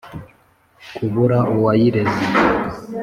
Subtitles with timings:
[0.95, 2.19] kubura uwayireze,